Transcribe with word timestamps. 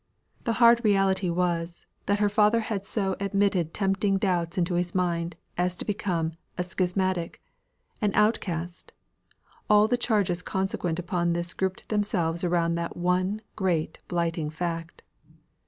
The 0.45 0.53
hard 0.53 0.83
reality 0.83 1.29
was, 1.29 1.85
that 2.07 2.17
her 2.17 2.27
father 2.27 2.61
had 2.61 2.87
so 2.87 3.15
admitted 3.19 3.71
tempting 3.71 4.17
doubts 4.17 4.57
into 4.57 4.73
his 4.73 4.95
mind 4.95 5.35
as 5.59 5.75
to 5.75 5.85
become 5.85 6.31
a 6.57 6.63
schismatic 6.63 7.39
an 8.01 8.11
outcast; 8.15 8.93
all 9.69 9.87
the 9.87 9.97
changes 9.97 10.41
consequent 10.41 10.97
upon 10.97 11.33
this 11.33 11.53
grouped 11.53 11.89
themselves 11.89 12.43
around 12.43 12.73
that 12.73 12.97
one 12.97 13.41
great 13.55 13.99
blighting 14.07 14.49
fact. 14.49 15.03